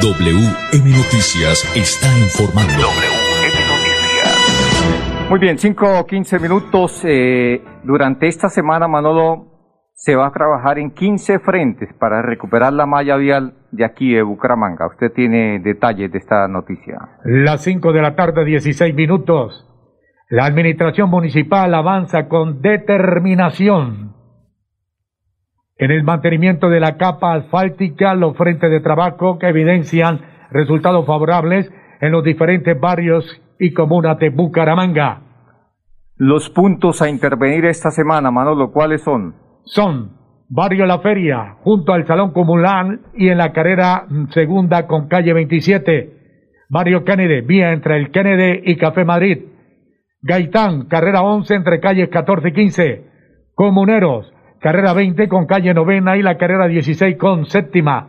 WM 0.00 0.90
Noticias 0.90 1.64
está 1.76 2.08
informando. 2.18 2.72
WM 2.72 3.56
Noticias. 3.68 5.28
Muy 5.28 5.38
bien, 5.40 5.58
5 5.58 5.98
o 6.00 6.06
15 6.06 6.38
minutos. 6.38 7.02
Eh, 7.04 7.62
durante 7.84 8.28
esta 8.28 8.48
semana, 8.48 8.86
Manolo, 8.86 9.48
se 9.94 10.14
va 10.14 10.28
a 10.28 10.32
trabajar 10.32 10.78
en 10.78 10.92
15 10.92 11.40
frentes 11.40 11.90
para 11.98 12.22
recuperar 12.22 12.72
la 12.72 12.86
malla 12.86 13.16
vial 13.16 13.54
de 13.72 13.84
aquí 13.84 14.14
de 14.14 14.22
Bucaramanga. 14.22 14.86
Usted 14.86 15.12
tiene 15.12 15.58
detalles 15.58 16.12
de 16.12 16.18
esta 16.18 16.46
noticia. 16.46 16.96
Las 17.24 17.62
5 17.64 17.92
de 17.92 18.02
la 18.02 18.14
tarde, 18.14 18.44
16 18.44 18.94
minutos. 18.94 19.67
La 20.30 20.44
administración 20.44 21.08
municipal 21.08 21.72
avanza 21.74 22.28
con 22.28 22.60
determinación 22.60 24.14
en 25.78 25.90
el 25.90 26.02
mantenimiento 26.02 26.68
de 26.68 26.80
la 26.80 26.98
capa 26.98 27.34
asfáltica, 27.34 28.14
los 28.14 28.36
frentes 28.36 28.70
de 28.70 28.80
trabajo 28.80 29.38
que 29.38 29.48
evidencian 29.48 30.20
resultados 30.50 31.06
favorables 31.06 31.70
en 32.00 32.12
los 32.12 32.24
diferentes 32.24 32.78
barrios 32.78 33.40
y 33.58 33.72
comunas 33.72 34.18
de 34.18 34.28
Bucaramanga. 34.28 35.22
Los 36.16 36.50
puntos 36.50 37.00
a 37.00 37.08
intervenir 37.08 37.64
esta 37.64 37.90
semana, 37.90 38.30
Manolo, 38.30 38.70
¿cuáles 38.70 39.02
son? 39.02 39.34
Son 39.64 40.10
Barrio 40.50 40.84
La 40.84 40.98
Feria, 40.98 41.56
junto 41.62 41.92
al 41.92 42.06
Salón 42.06 42.32
Comunal 42.32 43.00
y 43.14 43.28
en 43.28 43.38
la 43.38 43.52
carrera 43.52 44.06
segunda 44.30 44.86
con 44.86 45.08
calle 45.08 45.32
27. 45.32 46.18
Barrio 46.68 47.04
Kennedy, 47.04 47.40
vía 47.40 47.72
entre 47.72 47.96
el 47.96 48.10
Kennedy 48.10 48.62
y 48.64 48.76
Café 48.76 49.04
Madrid. 49.04 49.57
Gaitán, 50.20 50.86
carrera 50.86 51.22
11 51.22 51.54
entre 51.54 51.80
calles 51.80 52.08
14 52.08 52.48
y 52.48 52.52
15. 52.52 53.04
Comuneros, 53.54 54.32
carrera 54.60 54.92
20 54.92 55.28
con 55.28 55.46
calle 55.46 55.72
novena 55.74 56.16
y 56.16 56.22
la 56.22 56.36
carrera 56.36 56.66
16 56.66 57.16
con 57.16 57.46
séptima. 57.46 58.08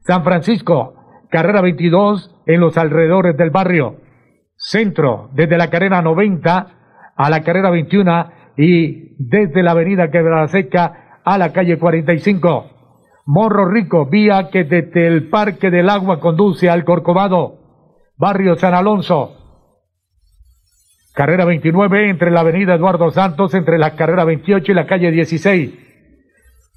San 0.00 0.24
Francisco, 0.24 0.94
carrera 1.30 1.60
22 1.60 2.42
en 2.46 2.60
los 2.60 2.76
alrededores 2.76 3.36
del 3.36 3.50
barrio. 3.50 4.00
Centro, 4.56 5.30
desde 5.32 5.56
la 5.56 5.70
carrera 5.70 6.02
90 6.02 6.66
a 7.16 7.30
la 7.30 7.42
carrera 7.42 7.70
21 7.70 8.30
y 8.56 9.14
desde 9.18 9.62
la 9.62 9.72
avenida 9.72 10.10
Quebrada 10.10 10.48
Seca 10.48 11.20
a 11.24 11.38
la 11.38 11.52
calle 11.52 11.78
45. 11.78 12.70
Morro 13.26 13.70
Rico, 13.70 14.06
vía 14.06 14.50
que 14.50 14.64
desde 14.64 15.06
el 15.06 15.28
Parque 15.30 15.70
del 15.70 15.88
Agua 15.88 16.20
conduce 16.20 16.68
al 16.68 16.84
Corcovado. 16.84 17.58
Barrio 18.16 18.56
San 18.56 18.74
Alonso, 18.74 19.43
Carrera 21.14 21.44
29 21.44 22.10
entre 22.10 22.32
la 22.32 22.40
avenida 22.40 22.74
Eduardo 22.74 23.08
Santos, 23.12 23.54
entre 23.54 23.78
la 23.78 23.94
carrera 23.94 24.24
28 24.24 24.72
y 24.72 24.74
la 24.74 24.86
calle 24.86 25.12
16. 25.12 25.72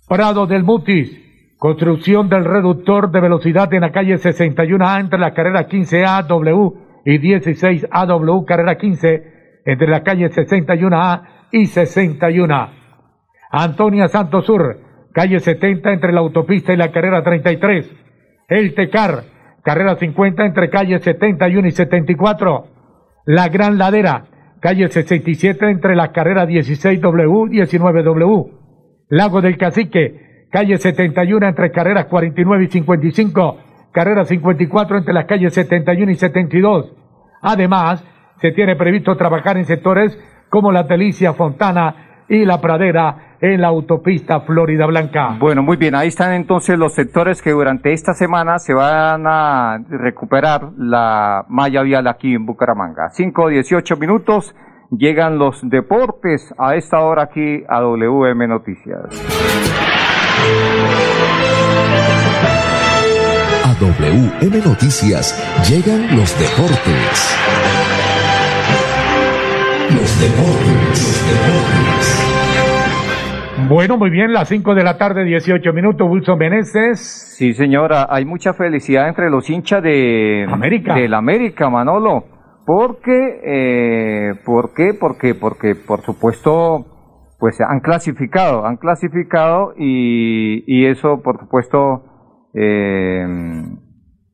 Prado 0.07 0.45
del 0.45 0.63
Mutis. 0.63 1.25
Construcción 1.57 2.29
del 2.29 2.45
reductor 2.45 3.09
de 3.09 3.19
velocidad 3.19 3.73
en 3.73 3.81
la 3.81 3.91
calle 3.91 4.13
61A 4.13 4.99
entre 4.99 5.17
la 5.17 5.33
carrera 5.33 5.67
15A 5.67 6.27
W 6.27 6.71
y 7.03 7.17
16AW, 7.17 8.45
carrera 8.45 8.77
15 8.77 9.61
entre 9.65 9.87
la 9.87 10.03
calle 10.03 10.29
61A 10.29 11.21
y 11.51 11.65
61. 11.65 12.69
Antonia 13.49 14.07
Santos 14.07 14.45
Sur, 14.45 14.77
calle 15.13 15.39
70 15.39 15.93
entre 15.93 16.13
la 16.13 16.19
autopista 16.19 16.73
y 16.73 16.77
la 16.77 16.91
carrera 16.91 17.23
33. 17.23 17.91
El 18.49 18.75
Tecar, 18.75 19.23
carrera 19.63 19.95
50 19.95 20.45
entre 20.45 20.69
calle 20.69 20.99
71 20.99 21.67
y 21.67 21.71
74. 21.71 22.76
La 23.27 23.49
Gran 23.49 23.77
Ladera, 23.77 24.23
calle 24.61 24.87
67 24.87 25.69
entre 25.69 25.97
la 25.97 26.13
carrera 26.13 26.45
16W, 26.45 27.49
19W. 27.49 28.51
Lago 29.09 29.41
del 29.41 29.57
Cacique, 29.57 30.47
calle 30.49 30.77
71 30.77 31.45
entre 31.45 31.71
carreras 31.71 32.05
49 32.05 32.63
y 32.63 32.67
55, 32.69 33.57
carrera 33.91 34.23
54 34.23 34.99
entre 34.99 35.13
las 35.13 35.25
calles 35.25 35.53
71 35.53 36.09
y 36.09 36.15
72. 36.15 36.93
Además, 37.41 38.01
se 38.39 38.53
tiene 38.53 38.77
previsto 38.77 39.17
trabajar 39.17 39.57
en 39.57 39.65
sectores 39.65 40.17
como 40.47 40.71
la 40.71 40.83
Delicia 40.83 41.33
Fontana 41.33 42.06
y 42.29 42.45
la 42.45 42.59
Pradera 42.59 43.37
en 43.41 43.61
la 43.61 43.67
autopista 43.67 44.41
Florida 44.41 44.85
Blanca. 44.85 45.37
Bueno, 45.39 45.61
muy 45.61 45.77
bien, 45.77 45.95
ahí 45.95 46.07
están 46.07 46.33
entonces 46.33 46.77
los 46.77 46.93
sectores 46.93 47.41
que 47.41 47.51
durante 47.51 47.93
esta 47.93 48.13
semana 48.13 48.59
se 48.59 48.73
van 48.73 49.25
a 49.27 49.77
recuperar 49.89 50.71
la 50.77 51.45
malla 51.47 51.83
vial 51.83 52.07
aquí 52.07 52.33
en 52.33 52.45
Bucaramanga. 52.45 53.09
5 53.09 53.49
18 53.49 53.97
minutos, 53.97 54.55
llegan 54.91 55.37
los 55.37 55.61
deportes 55.63 56.53
a 56.57 56.75
esta 56.75 56.99
hora 56.99 57.23
aquí 57.23 57.63
a 57.67 57.81
WM 57.81 58.47
Noticias. 58.47 59.05
A 63.63 63.73
WM 63.79 64.61
Noticias 64.65 65.69
llegan 65.69 66.17
los 66.17 66.37
deportes. 66.39 67.86
Deportes, 70.19 71.23
deportes. 71.29 72.27
Bueno, 73.69 73.97
muy 73.97 74.09
bien, 74.09 74.33
las 74.33 74.47
5 74.47 74.73
de 74.73 74.83
la 74.83 74.97
tarde, 74.97 75.23
18 75.25 75.73
minutos, 75.73 76.07
Wilson 76.09 76.39
Meneses. 76.39 77.35
Sí, 77.37 77.53
señora, 77.53 78.07
hay 78.09 78.25
mucha 78.25 78.53
felicidad 78.53 79.09
entre 79.09 79.29
los 79.29 79.47
hinchas 79.47 79.83
de 79.83 80.47
América. 80.49 80.95
Del 80.95 81.13
América, 81.13 81.69
Manolo. 81.69 82.23
Porque, 82.65 83.41
eh, 83.43 84.33
¿por 84.43 84.73
qué? 84.73 84.95
Porque, 84.99 85.35
porque, 85.35 85.75
por 85.75 86.01
supuesto, 86.01 87.35
pues 87.37 87.61
han 87.61 87.81
clasificado, 87.81 88.65
han 88.65 88.77
clasificado 88.77 89.75
y, 89.77 90.63
y 90.65 90.87
eso, 90.87 91.21
por 91.21 91.39
supuesto, 91.39 92.49
eh, 92.55 93.23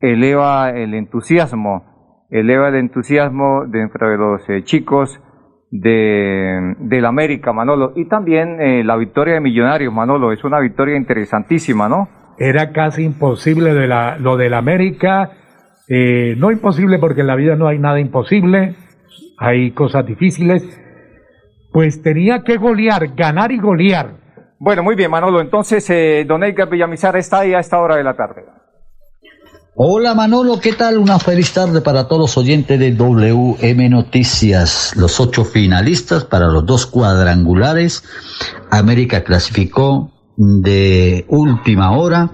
eleva 0.00 0.70
el 0.70 0.94
entusiasmo, 0.94 2.24
eleva 2.30 2.68
el 2.68 2.76
entusiasmo 2.76 3.66
dentro 3.66 4.08
de 4.08 4.16
los 4.16 4.48
eh, 4.48 4.62
chicos 4.64 5.20
de, 5.74 6.76
del 6.78 7.04
América, 7.04 7.52
Manolo. 7.52 7.92
Y 7.96 8.06
también 8.06 8.60
eh, 8.60 8.84
la 8.84 8.96
victoria 8.96 9.34
de 9.34 9.40
Millonarios, 9.40 9.92
Manolo. 9.92 10.32
Es 10.32 10.44
una 10.44 10.60
victoria 10.60 10.96
interesantísima, 10.96 11.88
¿no? 11.88 12.08
Era 12.38 12.72
casi 12.72 13.02
imposible 13.02 13.74
de 13.74 13.88
la, 13.88 14.16
lo 14.18 14.36
del 14.36 14.54
América. 14.54 15.32
Eh, 15.88 16.36
no 16.38 16.52
imposible 16.52 16.98
porque 16.98 17.22
en 17.22 17.26
la 17.26 17.34
vida 17.34 17.56
no 17.56 17.66
hay 17.66 17.78
nada 17.78 17.98
imposible. 17.98 18.76
Hay 19.36 19.72
cosas 19.72 20.06
difíciles. 20.06 20.62
Pues 21.72 22.02
tenía 22.02 22.42
que 22.44 22.56
golear, 22.56 23.08
ganar 23.16 23.50
y 23.50 23.58
golear. 23.58 24.12
Bueno, 24.60 24.84
muy 24.84 24.94
bien, 24.94 25.10
Manolo. 25.10 25.40
Entonces, 25.40 25.90
eh, 25.90 26.24
Don 26.26 26.44
Edgar 26.44 26.70
Villamizar 26.70 27.16
está 27.16 27.40
ahí 27.40 27.52
a 27.52 27.58
esta 27.58 27.80
hora 27.80 27.96
de 27.96 28.04
la 28.04 28.14
tarde. 28.14 28.44
Hola 29.76 30.14
Manolo, 30.14 30.60
¿qué 30.60 30.72
tal? 30.72 30.98
Una 30.98 31.18
feliz 31.18 31.52
tarde 31.52 31.80
para 31.80 32.06
todos 32.06 32.20
los 32.20 32.38
oyentes 32.38 32.78
de 32.78 32.92
WM 32.92 33.88
Noticias. 33.88 34.92
Los 34.94 35.18
ocho 35.18 35.44
finalistas 35.44 36.22
para 36.22 36.46
los 36.46 36.64
dos 36.64 36.86
cuadrangulares. 36.86 38.04
América 38.70 39.24
clasificó 39.24 40.12
de 40.36 41.24
última 41.28 41.90
hora, 41.90 42.30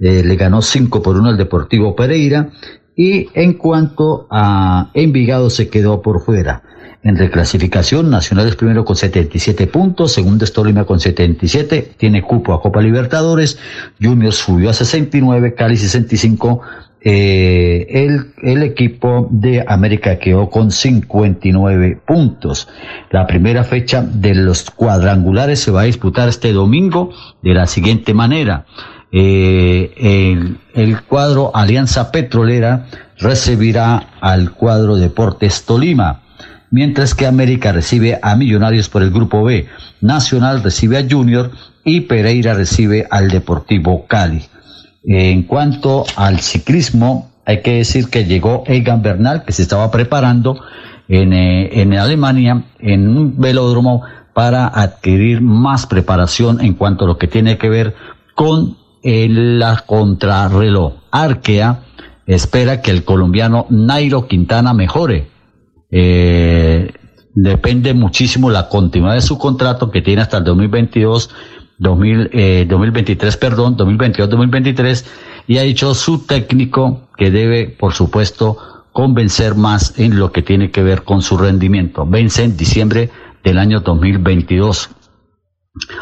eh, 0.00 0.22
le 0.24 0.36
ganó 0.36 0.62
5 0.62 1.02
por 1.02 1.18
1 1.18 1.28
al 1.28 1.36
Deportivo 1.36 1.94
Pereira 1.94 2.52
y 2.98 3.28
en 3.34 3.52
cuanto 3.54 4.26
a 4.28 4.90
Envigado 4.92 5.50
se 5.50 5.68
quedó 5.68 6.02
por 6.02 6.20
fuera. 6.20 6.62
en 7.04 7.16
reclasificación. 7.16 8.10
Nacional 8.10 8.48
es 8.48 8.56
primero 8.56 8.84
con 8.84 8.96
77 8.96 9.68
puntos, 9.68 10.12
segundo 10.12 10.44
es 10.44 10.52
Tolima 10.52 10.84
con 10.84 10.98
77, 10.98 11.92
tiene 11.96 12.22
cupo 12.22 12.52
a 12.52 12.60
Copa 12.60 12.82
Libertadores, 12.82 13.56
Junior 14.02 14.32
subió 14.32 14.70
a 14.70 14.72
69, 14.72 15.54
Cali 15.54 15.76
65, 15.76 16.60
eh, 17.00 17.86
el, 17.88 18.32
el, 18.42 18.64
equipo 18.64 19.28
de 19.30 19.64
América 19.66 20.18
quedó 20.18 20.50
con 20.50 20.72
59 20.72 22.00
puntos. 22.04 22.68
La 23.12 23.28
primera 23.28 23.62
fecha 23.62 24.02
de 24.02 24.34
los 24.34 24.68
cuadrangulares 24.68 25.60
se 25.60 25.70
va 25.70 25.82
a 25.82 25.84
disputar 25.84 26.28
este 26.28 26.52
domingo 26.52 27.10
de 27.42 27.54
la 27.54 27.68
siguiente 27.68 28.12
manera. 28.12 28.66
Eh, 29.10 30.56
el, 30.74 31.02
cuadro 31.02 31.50
Alianza 31.54 32.12
Petrolera 32.12 32.86
recibirá 33.18 34.10
al 34.20 34.52
cuadro 34.52 34.96
Deportes 34.96 35.64
Tolima, 35.64 36.22
mientras 36.70 37.14
que 37.14 37.26
América 37.26 37.72
recibe 37.72 38.18
a 38.22 38.36
Millonarios 38.36 38.88
por 38.88 39.02
el 39.02 39.10
grupo 39.10 39.44
B, 39.44 39.66
Nacional 40.00 40.62
recibe 40.62 40.98
a 40.98 41.06
Junior 41.08 41.50
y 41.84 42.02
Pereira 42.02 42.54
recibe 42.54 43.06
al 43.10 43.30
Deportivo 43.30 44.06
Cali. 44.06 44.44
En 45.04 45.44
cuanto 45.44 46.04
al 46.16 46.40
ciclismo, 46.40 47.30
hay 47.46 47.62
que 47.62 47.76
decir 47.76 48.10
que 48.10 48.26
llegó 48.26 48.64
Egan 48.66 49.00
Bernal, 49.00 49.44
que 49.44 49.52
se 49.52 49.62
estaba 49.62 49.90
preparando 49.90 50.60
en, 51.08 51.32
eh, 51.32 51.80
en 51.80 51.94
Alemania 51.94 52.64
en 52.78 53.08
un 53.08 53.40
velódromo 53.40 54.02
para 54.34 54.66
adquirir 54.68 55.40
más 55.40 55.86
preparación 55.86 56.60
en 56.60 56.74
cuanto 56.74 57.04
a 57.04 57.08
lo 57.08 57.16
que 57.16 57.26
tiene 57.26 57.56
que 57.56 57.70
ver 57.70 57.94
con 58.34 58.76
la 59.02 59.84
contrarreloj. 59.86 60.94
Arkea 61.10 61.82
espera 62.26 62.82
que 62.82 62.90
el 62.90 63.04
colombiano 63.04 63.66
Nairo 63.70 64.26
Quintana 64.26 64.74
mejore. 64.74 65.28
Eh, 65.90 66.92
depende 67.34 67.94
muchísimo 67.94 68.50
la 68.50 68.68
continuidad 68.68 69.14
de 69.14 69.22
su 69.22 69.38
contrato 69.38 69.90
que 69.90 70.02
tiene 70.02 70.22
hasta 70.22 70.38
el 70.38 70.44
2022 70.44 71.30
2000, 71.78 72.30
eh, 72.32 72.66
2023, 72.68 73.36
perdón, 73.36 73.76
2022-2023, 73.76 75.06
y 75.46 75.58
ha 75.58 75.62
dicho 75.62 75.94
su 75.94 76.26
técnico 76.26 77.08
que 77.16 77.30
debe, 77.30 77.68
por 77.68 77.94
supuesto, 77.94 78.58
convencer 78.92 79.54
más 79.54 79.98
en 79.98 80.18
lo 80.18 80.32
que 80.32 80.42
tiene 80.42 80.70
que 80.70 80.82
ver 80.82 81.04
con 81.04 81.22
su 81.22 81.38
rendimiento. 81.38 82.04
Vence 82.04 82.42
en 82.42 82.56
diciembre 82.56 83.10
del 83.44 83.58
año 83.58 83.80
2022. 83.80 84.90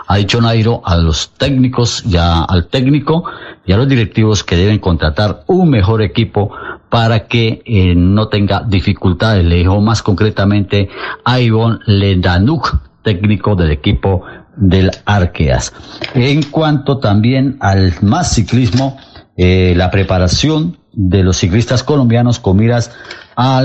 Ha 0.07 0.17
dicho 0.17 0.41
Nairo 0.41 0.83
a 0.85 0.97
los 0.97 1.31
técnicos, 1.31 2.03
ya 2.05 2.43
al 2.43 2.67
técnico 2.67 3.25
y 3.65 3.73
a 3.73 3.77
los 3.77 3.89
directivos 3.89 4.45
que 4.45 4.57
deben 4.57 4.79
contratar 4.79 5.45
un 5.47 5.71
mejor 5.71 6.03
equipo 6.03 6.51
para 6.89 7.27
que 7.27 7.63
eh, 7.65 7.95
no 7.95 8.29
tenga 8.29 8.63
dificultades. 8.67 9.45
Le 9.45 9.57
dijo 9.57 9.81
más 9.81 10.03
concretamente 10.03 10.89
a 11.25 11.41
Ivonne 11.41 11.79
Lendanuk, 11.87 12.79
técnico 13.03 13.55
del 13.55 13.71
equipo 13.71 14.23
del 14.57 14.91
Arqueas. 15.05 15.73
En 16.15 16.43
cuanto 16.45 16.99
también 16.99 17.57
al 17.61 17.95
más 18.03 18.35
ciclismo, 18.35 18.99
eh, 19.37 19.75
la 19.77 19.91
preparación 19.91 20.79
de 20.97 21.23
los 21.23 21.37
ciclistas 21.37 21.83
colombianos 21.83 22.41
con 22.41 22.57
miras 22.57 22.91
a 23.37 23.63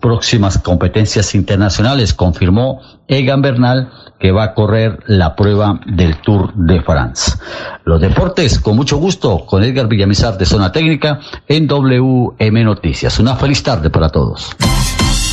próximas 0.00 0.58
competencias 0.58 1.34
internacionales, 1.34 2.12
confirmó 2.12 2.80
Egan 3.08 3.40
Bernal 3.40 3.90
que 4.20 4.32
va 4.32 4.44
a 4.44 4.54
correr 4.54 5.00
la 5.06 5.34
prueba 5.34 5.80
del 5.86 6.20
Tour 6.20 6.52
de 6.54 6.82
France. 6.82 7.32
Los 7.84 8.00
deportes, 8.00 8.60
con 8.60 8.76
mucho 8.76 8.98
gusto, 8.98 9.44
con 9.46 9.64
Edgar 9.64 9.88
Villamizar 9.88 10.38
de 10.38 10.46
Zona 10.46 10.72
Técnica 10.72 11.20
en 11.48 11.66
WM 11.66 12.64
Noticias. 12.64 13.18
Una 13.18 13.34
feliz 13.34 13.62
tarde 13.62 13.90
para 13.90 14.10
todos. 14.10 14.54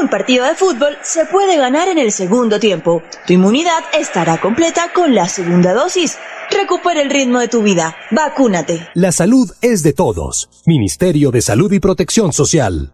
Un 0.00 0.08
partido 0.08 0.44
de 0.44 0.54
fútbol 0.54 0.98
se 1.00 1.24
puede 1.24 1.56
ganar 1.56 1.88
en 1.88 1.96
el 1.96 2.12
segundo 2.12 2.60
tiempo. 2.60 3.02
Tu 3.26 3.32
inmunidad 3.32 3.84
estará 3.94 4.36
completa 4.36 4.90
con 4.92 5.14
la 5.14 5.28
segunda 5.28 5.72
dosis. 5.72 6.18
Recupera 6.50 7.02
el 7.02 7.10
ritmo 7.10 7.40
de 7.40 7.48
tu 7.48 7.62
vida. 7.62 7.96
Vacúnate. 8.10 8.88
La 8.94 9.12
salud 9.12 9.50
es 9.60 9.82
de 9.82 9.92
todos. 9.92 10.48
Ministerio 10.66 11.30
de 11.30 11.42
Salud 11.42 11.70
y 11.72 11.80
Protección 11.80 12.32
Social. 12.32 12.93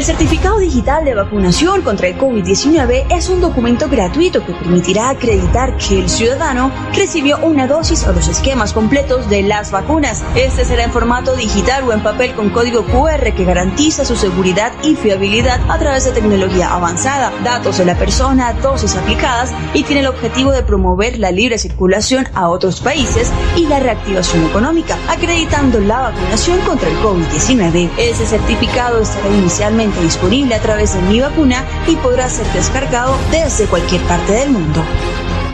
El 0.00 0.06
certificado 0.06 0.56
digital 0.56 1.04
de 1.04 1.14
vacunación 1.14 1.82
contra 1.82 2.08
el 2.08 2.16
COVID-19 2.16 3.04
es 3.10 3.28
un 3.28 3.42
documento 3.42 3.86
gratuito 3.86 4.42
que 4.46 4.54
permitirá 4.54 5.10
acreditar 5.10 5.76
que 5.76 5.98
el 5.98 6.08
ciudadano 6.08 6.72
recibió 6.94 7.36
una 7.42 7.66
dosis 7.66 8.06
o 8.06 8.12
los 8.14 8.26
esquemas 8.26 8.72
completos 8.72 9.28
de 9.28 9.42
las 9.42 9.70
vacunas. 9.70 10.24
Este 10.34 10.64
será 10.64 10.84
en 10.84 10.90
formato 10.90 11.36
digital 11.36 11.86
o 11.86 11.92
en 11.92 12.02
papel 12.02 12.32
con 12.32 12.48
código 12.48 12.86
QR 12.86 13.34
que 13.34 13.44
garantiza 13.44 14.06
su 14.06 14.16
seguridad 14.16 14.72
y 14.82 14.96
fiabilidad 14.96 15.60
a 15.68 15.78
través 15.78 16.06
de 16.06 16.12
tecnología 16.12 16.72
avanzada, 16.72 17.30
datos 17.44 17.76
de 17.76 17.84
la 17.84 17.98
persona, 17.98 18.54
dosis 18.54 18.96
aplicadas 18.96 19.52
y 19.74 19.82
tiene 19.82 20.00
el 20.00 20.06
objetivo 20.06 20.50
de 20.52 20.62
promover 20.62 21.18
la 21.18 21.30
libre 21.30 21.58
circulación 21.58 22.26
a 22.32 22.48
otros 22.48 22.80
países 22.80 23.30
y 23.54 23.66
la 23.66 23.80
reactivación 23.80 24.46
económica, 24.46 24.96
acreditando 25.10 25.78
la 25.78 26.00
vacunación 26.00 26.58
contra 26.60 26.88
el 26.88 26.96
COVID-19. 27.00 27.90
Ese 27.98 28.24
certificado 28.24 29.00
estará 29.00 29.28
inicialmente 29.28 29.89
disponible 30.00 30.54
a 30.54 30.60
través 30.60 30.94
de 30.94 31.02
Mi 31.08 31.20
Vacuna 31.20 31.64
y 31.86 31.96
podrá 31.96 32.28
ser 32.28 32.46
descargado 32.52 33.16
desde 33.30 33.66
cualquier 33.66 34.02
parte 34.02 34.32
del 34.32 34.50
mundo. 34.50 34.82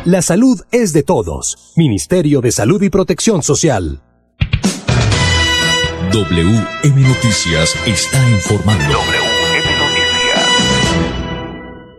La 0.04 0.22
salud 0.22 0.60
es 0.70 0.92
de 0.92 1.02
todos. 1.02 1.74
Ministerio 1.76 2.40
de 2.40 2.52
Salud 2.52 2.80
y 2.82 2.90
Protección 2.90 3.42
Social. 3.42 4.00
WM 6.12 7.02
Noticias 7.02 7.74
está 7.86 8.18
informando. 8.30 8.84
WM 8.84 9.66
Noticias. 9.80 10.16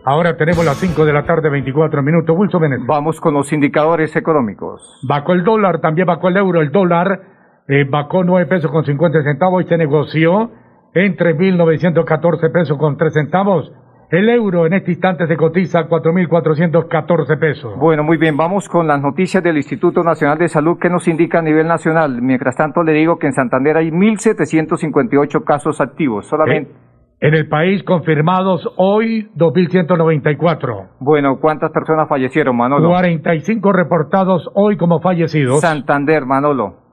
Ahora 0.04 0.36
tenemos 0.38 0.64
las 0.64 0.78
5 0.78 1.04
de 1.04 1.12
la 1.12 1.26
tarde, 1.26 1.50
24 1.50 2.02
minutos. 2.02 2.34
Wilson 2.34 2.62
Meneses. 2.62 2.86
Vamos 2.86 3.20
con 3.20 3.34
los 3.34 3.52
indicadores 3.52 4.16
económicos. 4.16 4.98
Bajó 5.02 5.34
el 5.34 5.44
dólar, 5.44 5.82
también 5.82 6.06
bajó 6.06 6.28
el 6.28 6.38
euro. 6.38 6.62
El 6.62 6.72
dólar 6.72 7.20
eh, 7.68 7.84
bajó 7.84 8.24
9 8.24 8.46
pesos 8.46 8.70
con 8.70 8.86
50 8.86 9.22
centavos 9.22 9.62
y 9.64 9.68
se 9.68 9.76
negoció 9.76 10.50
entre 10.94 11.36
1.914 11.36 12.52
pesos 12.52 12.78
con 12.78 12.96
3 12.96 13.12
centavos. 13.12 13.72
El 14.10 14.30
euro 14.30 14.64
en 14.64 14.72
este 14.72 14.92
instante 14.92 15.26
se 15.26 15.36
cotiza 15.36 15.80
a 15.80 15.88
4.414 15.88 17.38
pesos. 17.38 17.78
Bueno, 17.78 18.02
muy 18.02 18.16
bien, 18.16 18.38
vamos 18.38 18.66
con 18.66 18.86
las 18.86 19.02
noticias 19.02 19.42
del 19.42 19.58
Instituto 19.58 20.02
Nacional 20.02 20.38
de 20.38 20.48
Salud 20.48 20.78
que 20.80 20.88
nos 20.88 21.06
indica 21.08 21.40
a 21.40 21.42
nivel 21.42 21.66
nacional. 21.66 22.22
Mientras 22.22 22.56
tanto, 22.56 22.82
le 22.82 22.92
digo 22.92 23.18
que 23.18 23.26
en 23.26 23.34
Santander 23.34 23.76
hay 23.76 23.90
1.758 23.90 25.44
casos 25.44 25.82
activos 25.82 26.26
solamente. 26.26 26.72
En 27.20 27.34
el 27.34 27.48
país 27.48 27.82
confirmados 27.82 28.66
hoy 28.76 29.28
2.194. 29.36 30.88
Bueno, 31.00 31.38
¿cuántas 31.38 31.70
personas 31.70 32.08
fallecieron, 32.08 32.56
Manolo? 32.56 32.88
45 32.88 33.72
reportados 33.72 34.48
hoy 34.54 34.78
como 34.78 35.00
fallecidos. 35.00 35.60
Santander, 35.60 36.24
Manolo. 36.24 36.87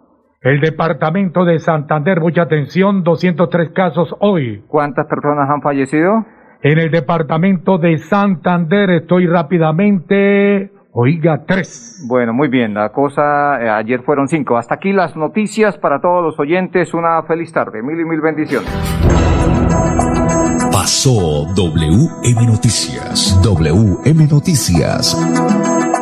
El 0.46 0.60
departamento 0.62 1.44
de 1.44 1.58
Santander, 1.58 2.22
mucha 2.22 2.44
atención, 2.44 3.02
203 3.02 3.72
casos 3.72 4.16
hoy. 4.20 4.64
¿Cuántas 4.68 5.08
personas 5.08 5.50
han 5.50 5.60
fallecido? 5.60 6.24
En 6.62 6.78
el 6.78 6.92
departamento 6.92 7.80
de 7.80 7.98
Santander 7.98 8.92
estoy 8.92 9.26
rápidamente, 9.26 10.70
oiga, 10.92 11.46
tres. 11.48 12.06
Bueno, 12.08 12.32
muy 12.32 12.50
bien, 12.50 12.76
la 12.76 12.90
cosa, 12.90 13.60
eh, 13.60 13.70
ayer 13.72 14.04
fueron 14.04 14.28
cinco. 14.28 14.56
Hasta 14.56 14.76
aquí 14.76 14.94
las 14.94 15.16
noticias 15.16 15.80
para 15.80 16.00
todos 16.00 16.24
los 16.24 16.40
oyentes. 16.40 16.94
Una 16.94 17.24
feliz 17.24 17.52
tarde, 17.52 17.82
mil 17.82 18.00
y 18.00 18.06
mil 18.06 18.22
bendiciones. 18.22 18.70
Pasó 20.72 21.48
WM 21.56 22.46
Noticias. 22.46 23.42
WM 23.44 24.28
Noticias. 24.28 25.18